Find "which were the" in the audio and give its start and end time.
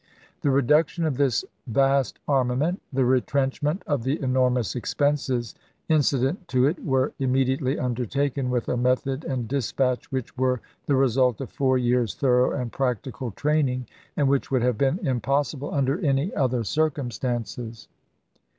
10.11-10.95